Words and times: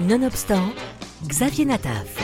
Nonobstant, 0.00 0.72
Xavier 1.28 1.66
Nataf. 1.66 2.18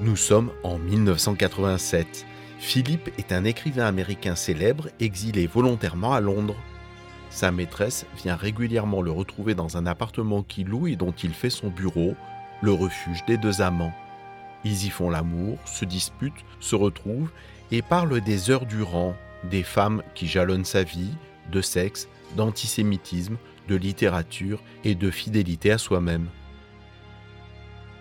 Nous 0.00 0.14
sommes 0.14 0.52
en 0.62 0.78
1987. 0.78 2.24
Philippe 2.60 3.10
est 3.18 3.32
un 3.32 3.42
écrivain 3.42 3.86
américain 3.86 4.36
célèbre 4.36 4.90
exilé 5.00 5.48
volontairement 5.48 6.12
à 6.12 6.20
Londres. 6.20 6.54
Sa 7.30 7.50
maîtresse 7.50 8.06
vient 8.22 8.36
régulièrement 8.36 9.02
le 9.02 9.10
retrouver 9.10 9.56
dans 9.56 9.76
un 9.76 9.84
appartement 9.84 10.44
qu'il 10.44 10.68
loue 10.68 10.86
et 10.86 10.94
dont 10.94 11.10
il 11.10 11.34
fait 11.34 11.50
son 11.50 11.68
bureau, 11.68 12.14
le 12.60 12.72
refuge 12.72 13.24
des 13.26 13.38
deux 13.38 13.60
amants. 13.60 13.92
Ils 14.62 14.86
y 14.86 14.90
font 14.90 15.10
l'amour, 15.10 15.58
se 15.64 15.84
disputent, 15.84 16.44
se 16.60 16.76
retrouvent 16.76 17.32
et 17.72 17.82
parlent 17.82 18.20
des 18.20 18.50
heures 18.52 18.66
durant, 18.66 19.16
des 19.50 19.64
femmes 19.64 20.04
qui 20.14 20.28
jalonnent 20.28 20.64
sa 20.64 20.84
vie, 20.84 21.10
de 21.50 21.60
sexe, 21.60 22.08
d'antisémitisme, 22.36 23.36
de 23.68 23.76
littérature 23.76 24.60
et 24.84 24.94
de 24.94 25.10
fidélité 25.10 25.70
à 25.70 25.78
soi-même. 25.78 26.28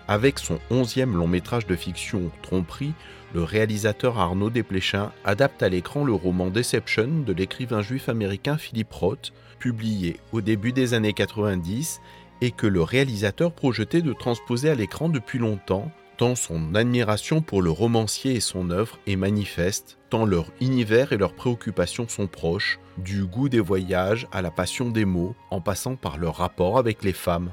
Avec 0.08 0.40
son 0.40 0.60
onzième 0.70 1.16
long 1.16 1.28
métrage 1.28 1.68
de 1.68 1.76
fiction 1.76 2.32
Tromperie, 2.42 2.94
le 3.34 3.44
réalisateur 3.44 4.20
Arnaud 4.20 4.50
Desplechin 4.50 5.12
adapte 5.24 5.64
à 5.64 5.70
l'écran 5.70 6.04
le 6.04 6.14
roman 6.14 6.50
Deception 6.50 7.24
de 7.26 7.32
l'écrivain 7.32 7.82
juif 7.82 8.10
américain 8.10 8.58
Philip 8.58 8.92
Roth, 8.92 9.32
publié 9.60 10.18
au 10.34 10.42
début 10.42 10.74
des 10.74 10.94
années 10.94 11.14
90 11.14 12.02
et 12.42 12.52
que 12.52 12.68
le 12.68 12.82
réalisateur 12.82 13.54
projetait 13.54 14.02
de 14.02 14.12
transposer 14.12 14.70
à 14.70 14.76
l'écran 14.76 15.08
depuis 15.08 15.40
longtemps, 15.40 15.92
tant 16.22 16.36
son 16.36 16.76
admiration 16.76 17.42
pour 17.42 17.64
le 17.64 17.72
romancier 17.72 18.36
et 18.36 18.42
son 18.42 18.70
œuvre 18.70 19.00
est 19.08 19.16
manifeste, 19.16 19.98
tant 20.12 20.24
leur 20.24 20.52
univers 20.62 21.14
et 21.14 21.18
leurs 21.18 21.34
préoccupations 21.34 22.08
sont 22.08 22.28
proches, 22.28 22.78
du 23.00 23.26
goût 23.26 23.50
des 23.50 23.60
voyages 23.60 24.28
à 24.32 24.44
la 24.44 24.52
passion 24.52 24.92
des 24.92 25.04
mots, 25.04 25.36
en 25.50 25.62
passant 25.62 25.96
par 25.96 26.20
leur 26.20 26.36
rapport 26.36 26.78
avec 26.78 27.04
les 27.04 27.12
femmes. 27.12 27.50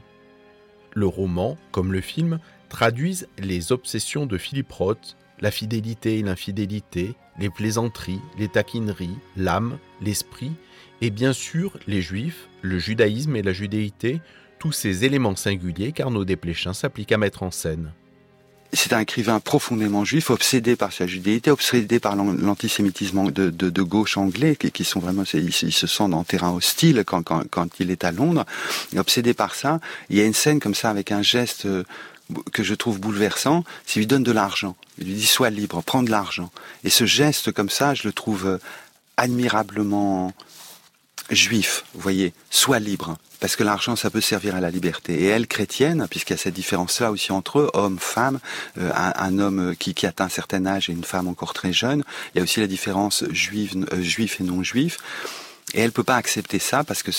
Le 0.93 1.07
roman, 1.07 1.57
comme 1.73 1.95
le 1.95 2.03
film, 2.03 2.41
traduisent 2.69 3.27
les 3.39 3.73
obsessions 3.73 4.27
de 4.27 4.37
Philippe 4.37 4.73
Roth, 4.73 5.17
la 5.41 5.51
fidélité 5.51 6.19
et 6.19 6.23
l'infidélité, 6.23 7.15
les 7.39 7.49
plaisanteries, 7.49 8.21
les 8.39 8.49
taquineries, 8.49 9.17
l'âme, 9.39 9.79
l'esprit, 10.03 10.53
et 11.01 11.09
bien 11.09 11.33
sûr 11.33 11.79
les 11.87 12.03
juifs, 12.03 12.51
le 12.61 12.79
judaïsme 12.79 13.35
et 13.35 13.43
la 13.43 13.55
judéité, 13.55 14.21
tous 14.59 14.73
ces 14.73 15.07
éléments 15.07 15.37
singuliers 15.37 15.93
qu'Arnaud 15.93 16.27
Desplechin 16.27 16.75
s'applique 16.75 17.13
à 17.13 17.17
mettre 17.17 17.43
en 17.43 17.51
scène. 17.51 17.95
C'est 18.73 18.93
un 18.93 19.01
écrivain 19.01 19.41
profondément 19.41 20.05
juif, 20.05 20.29
obsédé 20.31 20.77
par 20.77 20.93
sa 20.93 21.07
judéité, 21.07 21.51
obsédé 21.51 22.01
par 22.01 22.17
l'antisémitisme 22.17 23.31
de, 23.31 23.83
gauche 23.83 24.19
anglais, 24.19 24.57
qui, 24.57 24.85
sont 24.85 25.01
vraiment, 25.01 25.25
il, 25.33 25.53
se 25.53 25.87
sent 25.87 26.03
en 26.03 26.25
terrain 26.25 26.53
hostile 26.53 27.05
quand, 27.07 27.71
il 27.81 27.91
est 27.91 28.05
à 28.05 28.13
Londres, 28.13 28.45
obsédé 28.97 29.33
par 29.33 29.55
ça. 29.55 29.81
Il 30.11 30.17
y 30.17 30.21
a 30.21 30.25
une 30.25 30.35
scène 30.35 30.61
comme 30.61 30.75
ça 30.75 30.91
avec 30.91 31.13
un 31.13 31.23
geste 31.23 31.65
euh, 31.65 31.85
que 32.53 32.63
je 32.63 32.75
trouve 32.75 33.01
bouleversant, 33.01 33.65
qu'il 33.87 34.01
lui 34.01 34.07
donne 34.07 34.23
de 34.23 34.33
l'argent. 34.33 34.77
Il 34.99 35.07
lui 35.07 35.15
dit 35.15 35.27
sois 35.27 35.49
libre, 35.49 35.83
prends 35.83 36.03
de 36.03 36.11
l'argent. 36.11 36.51
Et 36.85 36.91
ce 36.91 37.07
geste 37.07 37.53
comme 37.53 37.71
ça, 37.71 37.95
je 37.95 38.07
le 38.07 38.13
trouve 38.13 38.47
euh, 38.47 38.59
admirablement 39.17 40.33
juif, 41.31 41.85
voyez, 41.95 42.33
sois 42.51 42.79
libre 42.79 43.17
parce 43.41 43.55
que 43.55 43.63
l'argent, 43.63 43.95
ça 43.95 44.11
peut 44.11 44.21
servir 44.21 44.57
à 44.57 44.61
la 44.61 44.71
liberté. 44.71 45.23
Et 45.23 45.27
elle, 45.27 45.47
chrétienne, 45.47 46.07
puisqu'il 46.11 46.33
y 46.33 46.35
a 46.35 46.39
cette 46.39 46.55
différence-là 46.55 47.13
aussi 47.13 47.31
entre 47.31 47.61
eux, 47.61 47.71
homme, 47.73 47.99
femme, 47.99 48.41
euh, 48.79 48.91
un, 48.95 49.39
homme 49.39 49.77
qui, 49.77 49.95
qui 49.95 50.07
atteint 50.07 50.25
un 50.25 50.29
certain 50.29 50.67
âge 50.67 50.91
et 50.91 50.93
une 50.93 51.05
femme 51.05 51.29
encore 51.29 51.55
très 51.55 51.73
jeune, 51.73 52.03
il 52.35 52.39
y 52.39 52.41
a 52.41 52.43
aussi 52.43 52.61
la 52.61 52.67
différence 52.67 53.25
juif, 53.31 53.75
euh, 53.93 54.03
juif 54.03 54.41
et 54.41 54.45
non 54.45 54.63
juif. 54.63 54.99
Et 55.75 55.81
elle 55.81 55.93
peut 55.93 56.03
pas 56.03 56.17
accepter 56.17 56.59
ça 56.59 56.83
parce 56.83 57.03
que 57.03 57.13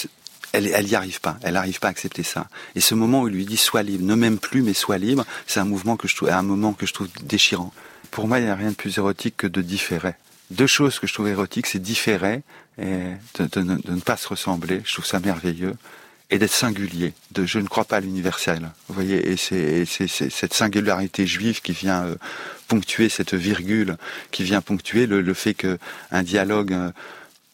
elle, 0.52 0.68
elle 0.68 0.88
y 0.88 0.96
arrive 0.96 1.22
pas. 1.22 1.38
Elle 1.42 1.54
n'arrive 1.54 1.80
pas 1.80 1.88
à 1.88 1.92
accepter 1.92 2.24
ça. 2.24 2.48
Et 2.76 2.82
ce 2.82 2.96
moment 2.96 3.22
où 3.22 3.28
il 3.28 3.34
lui 3.34 3.46
dit 3.46 3.58
sois 3.58 3.84
libre, 3.84 4.04
ne 4.04 4.16
m'aime 4.16 4.40
plus 4.40 4.62
mais 4.62 4.74
sois 4.74 4.98
libre, 4.98 5.26
c'est 5.48 5.60
un 5.60 5.66
mouvement 5.66 5.96
que 5.96 6.08
je 6.08 6.16
trouve, 6.16 6.30
un 6.30 6.42
moment 6.42 6.74
que 6.74 6.86
je 6.86 6.94
trouve 6.94 7.08
déchirant. 7.24 7.72
Pour 8.12 8.28
moi, 8.28 8.40
il 8.40 8.46
n'y 8.46 8.52
a 8.52 8.56
rien 8.56 8.72
de 8.72 8.76
plus 8.76 8.98
érotique 8.98 9.38
que 9.38 9.48
de 9.48 9.62
différer. 9.62 10.16
Deux 10.52 10.68
choses 10.68 11.00
que 11.00 11.08
je 11.08 11.14
trouve 11.14 11.28
érotiques, 11.28 11.68
c'est 11.68 11.80
différer 11.80 12.42
et 12.82 13.14
de, 13.38 13.62
ne 13.62 14.00
pas 14.00 14.18
se 14.18 14.28
ressembler. 14.28 14.82
Je 14.86 14.94
trouve 14.94 15.06
ça 15.06 15.20
merveilleux 15.20 15.76
et 16.30 16.40
d'être 16.40 16.54
singulier. 16.54 17.14
De 17.32 17.46
je 17.46 17.60
ne 17.60 17.68
crois 17.68 17.86
pas 17.86 17.98
à 17.98 18.00
l'universel. 18.00 18.72
Vous 18.88 18.96
voyez, 18.96 19.32
et 19.32 19.38
c'est 19.38 19.86
cette 19.86 20.54
singularité 20.54 21.28
juive 21.28 21.62
qui 21.62 21.72
vient 21.72 22.04
euh, 22.06 22.16
ponctuer 22.68 23.10
cette 23.10 23.34
virgule, 23.34 23.98
qui 24.32 24.44
vient 24.44 24.62
ponctuer 24.62 25.08
le, 25.08 25.22
le 25.22 25.34
fait 25.34 25.54
que 25.54 25.78
un 26.12 26.24
dialogue 26.24 26.74
euh, 26.74 26.92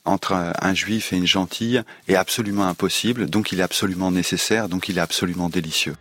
entre 0.05 0.33
un 0.33 0.73
juif 0.73 1.13
et 1.13 1.17
une 1.17 1.25
gentille 1.25 1.81
est 2.07 2.15
absolument 2.15 2.67
impossible, 2.67 3.27
donc 3.27 3.51
il 3.51 3.59
est 3.59 3.63
absolument 3.63 4.11
nécessaire, 4.11 4.69
donc 4.69 4.87
il 4.87 4.99
est 4.99 5.01
absolument 5.01 5.49
délicieux. 5.49 5.95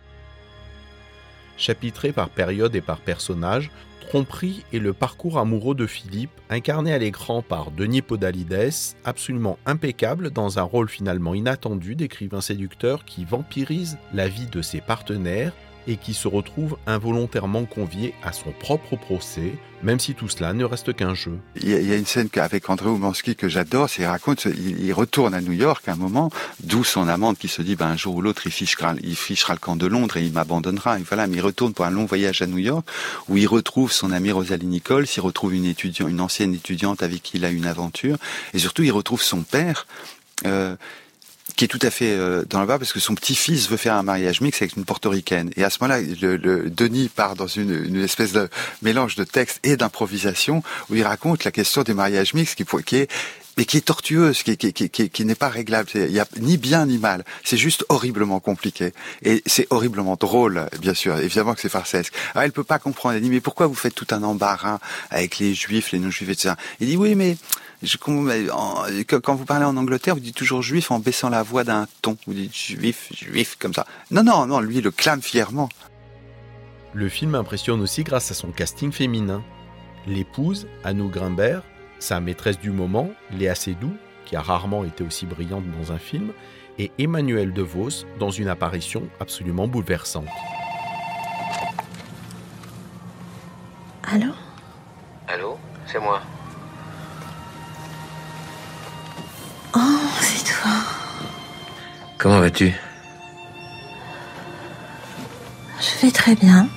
Chapitré 1.57 2.11
par 2.11 2.29
période 2.29 2.75
et 2.75 2.81
par 2.81 2.99
personnage, 2.99 3.71
Tromperie 4.09 4.63
est 4.71 4.79
le 4.79 4.93
parcours 4.93 5.39
amoureux 5.39 5.73
de 5.73 5.87
Philippe, 5.87 6.31
incarné 6.49 6.93
à 6.93 6.97
l'écran 6.97 7.41
par 7.41 7.71
Denis 7.71 8.01
Podalides, 8.01 8.71
absolument 9.03 9.57
impeccable 9.65 10.29
dans 10.29 10.59
un 10.59 10.63
rôle 10.63 10.89
finalement 10.89 11.33
inattendu 11.33 11.95
d'écrivain 11.95 12.41
séducteur 12.41 13.03
qui 13.03 13.25
vampirise 13.25 13.97
la 14.13 14.27
vie 14.27 14.47
de 14.47 14.61
ses 14.61 14.79
partenaires 14.79 15.53
et 15.87 15.97
qui 15.97 16.13
se 16.13 16.27
retrouve 16.27 16.77
involontairement 16.87 17.65
convié 17.65 18.13
à 18.23 18.31
son 18.31 18.51
propre 18.51 18.95
procès, 18.95 19.53
même 19.83 19.99
si 19.99 20.15
tout 20.15 20.27
cela 20.27 20.53
ne 20.53 20.63
reste 20.63 20.93
qu'un 20.93 21.13
jeu. 21.13 21.37
Il 21.61 21.69
y, 21.69 21.91
a 21.91 21.95
une 21.95 22.05
scène 22.05 22.29
avec 22.35 22.69
André 22.69 22.89
Oumanski 22.89 23.35
que 23.35 23.47
j'adore, 23.47 23.89
c'est 23.89 24.07
raconte, 24.07 24.45
il, 24.45 24.91
retourne 24.93 25.33
à 25.33 25.41
New 25.41 25.51
York 25.51 25.87
à 25.87 25.93
un 25.93 25.95
moment, 25.95 26.31
d'où 26.63 26.83
son 26.83 27.07
amante 27.07 27.37
qui 27.37 27.47
se 27.47 27.61
dit, 27.61 27.75
ben, 27.75 27.87
un 27.87 27.97
jour 27.97 28.15
ou 28.15 28.21
l'autre, 28.21 28.43
il 28.45 28.51
fichera, 28.51 28.95
il 29.03 29.15
fichera 29.15 29.53
le 29.53 29.59
camp 29.59 29.75
de 29.75 29.85
Londres 29.85 30.17
et 30.17 30.23
il 30.23 30.33
m'abandonnera. 30.33 30.99
Et 30.99 31.03
voilà, 31.03 31.27
mais 31.27 31.37
il 31.37 31.41
retourne 31.41 31.73
pour 31.73 31.85
un 31.85 31.91
long 31.91 32.05
voyage 32.05 32.41
à 32.41 32.47
New 32.47 32.57
York, 32.57 32.87
où 33.29 33.37
il 33.37 33.47
retrouve 33.47 33.91
son 33.91 34.11
amie 34.11 34.31
Rosalie 34.31 34.65
Nicole, 34.65 35.05
il 35.15 35.19
retrouve 35.19 35.53
une 35.53 35.65
étudiante, 35.65 36.09
une 36.09 36.21
ancienne 36.21 36.53
étudiante 36.53 37.03
avec 37.03 37.21
qui 37.21 37.37
il 37.37 37.45
a 37.45 37.49
une 37.49 37.67
aventure, 37.67 38.17
et 38.53 38.59
surtout 38.59 38.83
il 38.83 38.91
retrouve 38.91 39.21
son 39.21 39.43
père, 39.43 39.85
euh, 40.45 40.75
qui 41.55 41.65
est 41.65 41.67
tout 41.67 41.79
à 41.81 41.89
fait 41.89 42.11
euh, 42.11 42.43
dans 42.49 42.59
le 42.59 42.67
bas 42.67 42.77
parce 42.77 42.93
que 42.93 42.99
son 42.99 43.15
petit-fils 43.15 43.69
veut 43.69 43.77
faire 43.77 43.95
un 43.95 44.03
mariage 44.03 44.41
mixte 44.41 44.61
avec 44.61 44.75
une 44.75 44.85
portoricaine. 44.85 45.51
Et 45.55 45.63
à 45.63 45.69
ce 45.69 45.77
moment-là, 45.81 46.01
le, 46.21 46.69
Denis 46.69 47.09
part 47.09 47.35
dans 47.35 47.47
une, 47.47 47.71
une, 47.85 48.03
espèce 48.03 48.33
de 48.33 48.49
mélange 48.81 49.15
de 49.15 49.23
texte 49.23 49.59
et 49.63 49.77
d'improvisation 49.77 50.63
où 50.89 50.95
il 50.95 51.03
raconte 51.03 51.43
la 51.43 51.51
question 51.51 51.83
des 51.83 51.93
mariages 51.93 52.33
mixtes 52.33 52.55
qui, 52.55 52.65
qui 52.83 52.95
est 52.97 53.11
mais 53.57 53.65
qui 53.65 53.77
est 53.77 53.81
tortueuse, 53.81 54.43
qui, 54.43 54.57
qui, 54.57 54.73
qui, 54.73 55.09
qui, 55.09 55.25
n'est 55.25 55.35
pas 55.35 55.49
réglable. 55.49 55.89
Il 55.95 56.11
n'y 56.11 56.19
a 56.19 56.27
ni 56.39 56.57
bien 56.57 56.85
ni 56.85 56.97
mal. 56.97 57.23
C'est 57.43 57.57
juste 57.57 57.85
horriblement 57.89 58.39
compliqué. 58.39 58.93
Et 59.23 59.41
c'est 59.45 59.67
horriblement 59.69 60.15
drôle, 60.15 60.67
bien 60.79 60.93
sûr. 60.93 61.17
Évidemment 61.17 61.53
que 61.53 61.61
c'est 61.61 61.69
farcesque. 61.69 62.13
Alors 62.33 62.43
elle 62.43 62.51
peut 62.51 62.63
pas 62.63 62.79
comprendre. 62.79 63.15
Elle 63.15 63.21
dit, 63.21 63.29
mais 63.29 63.41
pourquoi 63.41 63.67
vous 63.67 63.75
faites 63.75 63.95
tout 63.95 64.07
un 64.11 64.23
embarras 64.23 64.79
avec 65.09 65.39
les 65.39 65.53
juifs, 65.53 65.91
les 65.91 65.99
non-juifs, 65.99 66.29
etc. 66.29 66.55
Il 66.79 66.87
dit, 66.87 66.97
oui, 66.97 67.15
mais 67.15 67.37
quand 67.97 69.35
vous 69.35 69.45
parlez 69.45 69.65
en 69.65 69.77
Angleterre, 69.77 70.15
vous 70.15 70.21
dites 70.21 70.35
toujours 70.35 70.61
juif 70.61 70.91
en 70.91 70.99
baissant 70.99 71.29
la 71.29 71.43
voix 71.43 71.63
d'un 71.63 71.87
ton. 72.01 72.17
Vous 72.27 72.33
dites 72.33 72.55
juif, 72.55 73.09
juif, 73.13 73.57
comme 73.59 73.73
ça. 73.73 73.85
Non, 74.11 74.23
non, 74.23 74.45
non, 74.45 74.59
lui, 74.59 74.77
il 74.77 74.83
le 74.83 74.91
clame 74.91 75.21
fièrement. 75.21 75.69
Le 76.93 77.09
film 77.09 77.35
impressionne 77.35 77.81
aussi 77.81 78.03
grâce 78.03 78.31
à 78.31 78.33
son 78.33 78.51
casting 78.51 78.91
féminin. 78.91 79.43
L'épouse, 80.07 80.67
Anou 80.83 81.09
Grimbert, 81.09 81.63
sa 81.99 82.19
maîtresse 82.19 82.59
du 82.59 82.71
moment, 82.71 83.09
Léa 83.31 83.55
Seydoux, 83.55 83.95
qui 84.25 84.35
a 84.35 84.41
rarement 84.41 84.83
été 84.83 85.03
aussi 85.03 85.25
brillante 85.25 85.65
dans 85.79 85.91
un 85.91 85.97
film, 85.97 86.31
et 86.77 86.91
Emmanuel 86.97 87.53
DeVos 87.53 88.05
dans 88.19 88.31
une 88.31 88.47
apparition 88.47 89.03
absolument 89.19 89.67
bouleversante. 89.67 90.27
Allô? 94.03 94.33
Allô? 95.27 95.57
C'est 95.85 95.99
moi. 95.99 96.21
Comment 102.17 102.39
vas-tu? 102.39 102.73
Je 105.79 106.01
vais 106.01 106.11
très 106.11 106.33
bien. 106.33 106.67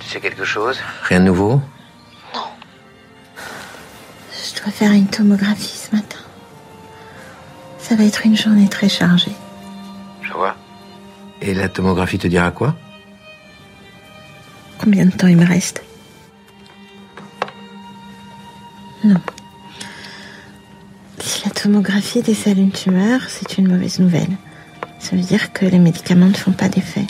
Tu 0.00 0.08
sais 0.08 0.20
quelque 0.20 0.44
chose? 0.44 0.80
Rien 1.02 1.20
de 1.20 1.26
nouveau? 1.26 1.60
Dois 4.64 4.72
faire 4.72 4.92
une 4.92 5.06
tomographie 5.06 5.76
ce 5.76 5.94
matin. 5.94 6.18
Ça 7.78 7.94
va 7.96 8.04
être 8.04 8.24
une 8.24 8.36
journée 8.36 8.68
très 8.68 8.88
chargée. 8.88 9.32
Je 10.22 10.32
vois. 10.32 10.56
Et 11.42 11.52
la 11.52 11.68
tomographie 11.68 12.18
te 12.18 12.26
dira 12.26 12.50
quoi? 12.50 12.74
Combien 14.78 15.04
de 15.04 15.10
temps 15.10 15.26
il 15.26 15.36
me 15.36 15.46
reste? 15.46 15.82
Non. 19.04 19.20
Si 21.20 21.44
la 21.44 21.50
tomographie 21.50 22.22
décèle 22.22 22.58
une 22.58 22.72
tumeur, 22.72 23.20
c'est 23.28 23.58
une 23.58 23.68
mauvaise 23.68 23.98
nouvelle. 23.98 24.34
Ça 24.98 25.14
veut 25.14 25.22
dire 25.22 25.52
que 25.52 25.66
les 25.66 25.78
médicaments 25.78 26.28
ne 26.28 26.34
font 26.34 26.52
pas 26.52 26.70
d'effet. 26.70 27.06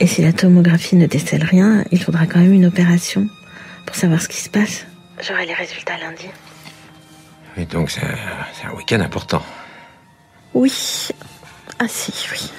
Et 0.00 0.06
si 0.06 0.20
la 0.20 0.34
tomographie 0.34 0.96
ne 0.96 1.06
décèle 1.06 1.44
rien, 1.44 1.82
il 1.90 2.02
faudra 2.02 2.26
quand 2.26 2.40
même 2.40 2.52
une 2.52 2.66
opération 2.66 3.26
pour 3.86 3.96
savoir 3.96 4.20
ce 4.20 4.28
qui 4.28 4.36
se 4.36 4.50
passe. 4.50 4.84
J'aurai 5.26 5.46
les 5.46 5.54
résultats 5.54 5.96
lundi. 5.96 6.26
Et 7.56 7.64
donc 7.66 7.90
c'est 7.90 8.02
un, 8.02 8.74
week-end 8.76 9.00
important. 9.00 9.42
Oui. 10.54 10.72
Ah 11.78 11.88
si, 11.88 12.12
oui. 12.32 12.50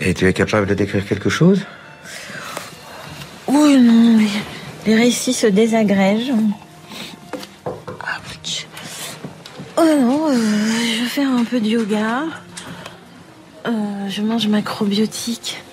Et 0.00 0.14
tu 0.14 0.26
es 0.26 0.32
capable 0.32 0.66
de 0.66 0.74
décrire 0.74 1.06
quelque 1.06 1.30
chose? 1.30 1.64
Oui, 3.46 3.78
non, 3.78 4.18
les, 4.18 4.28
les 4.86 4.96
récits 4.96 5.32
se 5.32 5.46
désagrègent. 5.46 6.32
Oh 9.76 9.82
non, 9.82 10.28
euh, 10.28 10.34
je 10.34 11.02
vais 11.02 11.08
faire 11.08 11.30
un 11.30 11.44
peu 11.44 11.60
de 11.60 11.66
yoga. 11.66 12.22
Euh, 13.66 14.08
je 14.08 14.22
mange. 14.22 14.46
Macrobiotique. 14.46 15.63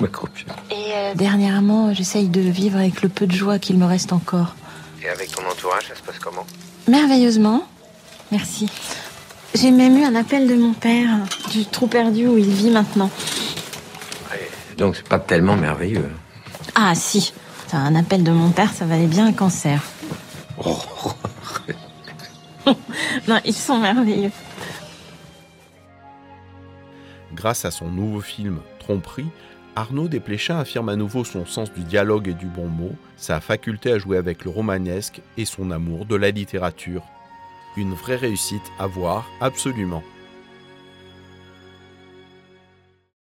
Et 0.70 0.74
euh, 0.94 1.14
dernièrement, 1.14 1.92
j'essaye 1.92 2.28
de 2.28 2.40
vivre 2.40 2.78
avec 2.78 3.02
le 3.02 3.08
peu 3.08 3.26
de 3.26 3.32
joie 3.32 3.58
qu'il 3.58 3.78
me 3.78 3.86
reste 3.86 4.12
encore. 4.12 4.54
Et 5.02 5.08
avec 5.08 5.30
ton 5.32 5.42
entourage, 5.48 5.88
ça 5.88 5.94
se 5.94 6.02
passe 6.02 6.18
comment? 6.18 6.46
Merveilleusement. 6.88 7.66
Merci. 8.30 8.70
J'ai 9.54 9.70
même 9.70 9.96
eu 9.98 10.04
un 10.04 10.14
appel 10.14 10.46
de 10.46 10.54
mon 10.54 10.72
père 10.72 11.10
du 11.50 11.64
trou 11.64 11.86
perdu 11.86 12.26
où 12.26 12.38
il 12.38 12.50
vit 12.50 12.70
maintenant. 12.70 13.10
Donc 14.76 14.94
c'est 14.94 15.08
pas 15.08 15.18
tellement 15.18 15.56
merveilleux. 15.56 16.08
Ah 16.76 16.94
si, 16.94 17.32
un 17.72 17.96
appel 17.96 18.22
de 18.22 18.30
mon 18.30 18.50
père, 18.50 18.72
ça 18.72 18.86
valait 18.86 19.08
bien 19.08 19.26
un 19.26 19.32
cancer. 19.32 19.82
Oh. 20.64 20.78
non, 23.28 23.40
ils 23.44 23.54
sont 23.54 23.78
merveilleux. 23.78 24.30
Grâce 27.34 27.64
à 27.64 27.70
son 27.70 27.88
nouveau 27.88 28.20
film 28.20 28.60
Tromperie, 28.78 29.28
Arnaud 29.78 30.08
Desplechin 30.08 30.58
affirme 30.58 30.88
à 30.88 30.96
nouveau 30.96 31.22
son 31.22 31.46
sens 31.46 31.72
du 31.72 31.84
dialogue 31.84 32.26
et 32.26 32.34
du 32.34 32.46
bon 32.46 32.66
mot, 32.66 32.96
sa 33.16 33.38
faculté 33.38 33.92
à 33.92 33.98
jouer 34.00 34.16
avec 34.16 34.44
le 34.44 34.50
romanesque 34.50 35.22
et 35.36 35.44
son 35.44 35.70
amour 35.70 36.04
de 36.04 36.16
la 36.16 36.32
littérature. 36.32 37.04
Une 37.76 37.94
vraie 37.94 38.16
réussite 38.16 38.72
à 38.80 38.88
voir 38.88 39.30
absolument. 39.40 40.02